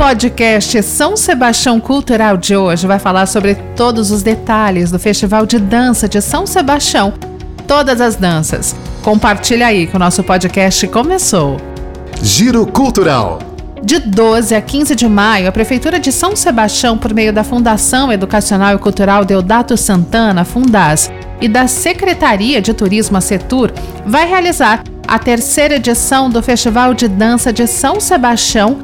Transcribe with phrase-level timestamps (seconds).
[0.00, 5.58] podcast São Sebastião Cultural de hoje vai falar sobre todos os detalhes do Festival de
[5.58, 7.12] Dança de São Sebastião.
[7.68, 8.74] Todas as danças.
[9.02, 11.58] Compartilha aí que o nosso podcast começou.
[12.22, 13.40] Giro Cultural.
[13.82, 18.10] De 12 a 15 de maio, a Prefeitura de São Sebastião, por meio da Fundação
[18.10, 21.10] Educacional e Cultural Deodato Santana, Fundas,
[21.42, 23.70] e da Secretaria de Turismo a Setur,
[24.06, 28.78] vai realizar a terceira edição do Festival de Dança de São Sebastião,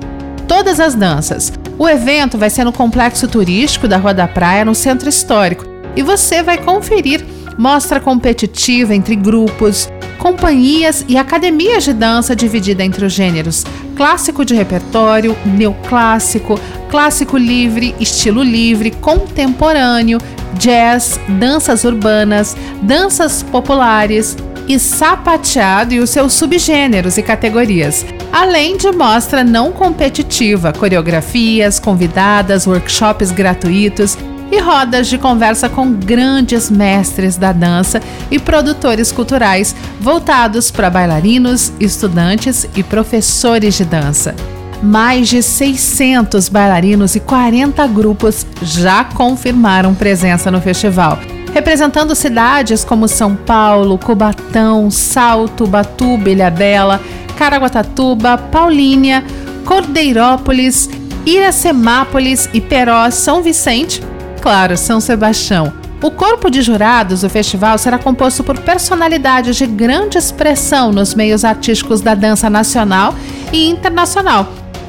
[0.57, 1.53] Todas as Danças.
[1.79, 6.03] O evento vai ser no Complexo Turístico da Rua da Praia, no Centro Histórico, e
[6.03, 7.23] você vai conferir
[7.59, 9.87] mostra competitiva entre grupos,
[10.19, 13.65] companhias e academias de dança dividida entre os gêneros
[13.95, 16.59] clássico de repertório, neoclássico,
[16.91, 20.19] clássico livre, estilo livre, contemporâneo,
[20.55, 24.35] jazz, danças urbanas, danças populares
[24.67, 32.67] e sapateado e os seus subgêneros e categorias, além de mostra não competitiva, coreografias, convidadas,
[32.67, 34.17] workshops gratuitos
[34.51, 41.73] e rodas de conversa com grandes mestres da dança e produtores culturais voltados para bailarinos,
[41.81, 44.35] estudantes e professores de dança.
[44.83, 51.19] Mais de 600 bailarinos e 40 grupos já confirmaram presença no festival,
[51.57, 57.01] representando cidades como São Paulo, Cubatão, Salto, Batuba, Ilhabela,
[57.39, 59.25] Caraguatatuba, Paulínia,
[59.65, 60.91] Cordeirópolis,
[61.25, 64.03] Iracemápolis, Iperó, São Vicente
[64.43, 65.73] claro, São Sebastião.
[66.03, 71.43] O corpo de jurados do festival será composto por personalidades de grande expressão nos meios
[71.43, 73.15] artísticos da dança nacional
[73.51, 74.47] e internacional,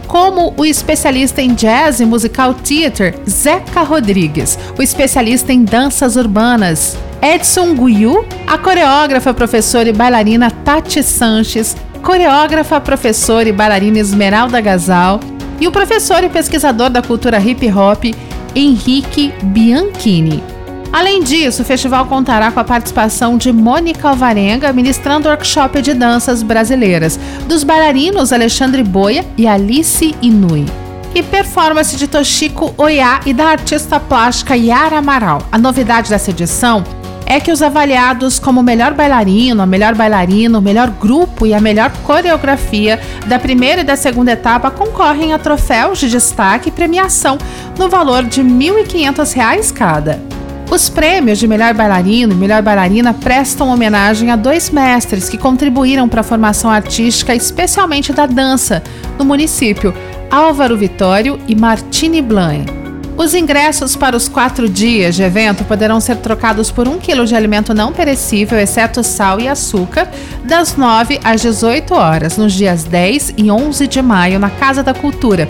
[0.08, 6.98] como o especialista em jazz e musical theater Zeca Rodrigues, o especialista em danças urbanas
[7.22, 15.20] Edson Guiu, a coreógrafa, professora e bailarina Tati Sanches, coreógrafa, professora e bailarina Esmeralda Gasal,
[15.60, 18.06] e o professor e pesquisador da cultura hip hop
[18.56, 20.57] Henrique Bianchini.
[20.98, 26.42] Além disso, o festival contará com a participação de Mônica Alvarenga, ministrando workshop de danças
[26.42, 30.66] brasileiras, dos bailarinos Alexandre Boia e Alice Inui.
[31.14, 35.44] E performance de Toshiko Oya e da artista plástica Yara Amaral.
[35.52, 36.84] A novidade dessa edição
[37.28, 43.00] é que os avaliados como melhor bailarino, melhor bailarino, melhor grupo e a melhor coreografia
[43.28, 47.38] da primeira e da segunda etapa concorrem a troféus de destaque e premiação
[47.78, 50.27] no valor de R$ 1.500 cada.
[50.70, 56.10] Os prêmios de melhor bailarino e melhor bailarina prestam homenagem a dois mestres que contribuíram
[56.10, 58.84] para a formação artística, especialmente da dança,
[59.18, 59.94] no município,
[60.30, 62.66] Álvaro Vitório e Martini Blanc.
[63.16, 67.34] Os ingressos para os quatro dias de evento poderão ser trocados por um quilo de
[67.34, 70.08] alimento não perecível, exceto sal e açúcar,
[70.44, 74.94] das 9 às 18 horas, nos dias 10 e 11 de maio, na Casa da
[74.94, 75.48] Cultura,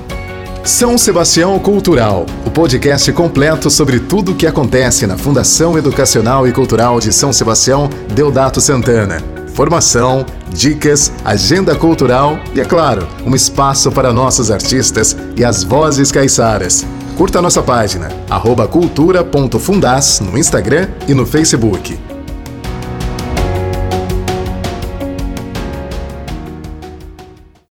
[0.63, 6.53] São Sebastião Cultural, o podcast completo sobre tudo o que acontece na Fundação Educacional e
[6.53, 9.17] Cultural de São Sebastião Deodato Santana.
[9.55, 16.13] Formação, dicas, agenda cultural e, é claro, um espaço para nossos artistas e as vozes
[16.13, 16.85] caiçaras.
[17.17, 18.11] Curta nossa página,
[18.71, 22.14] cultura.fundas no Instagram e no Facebook.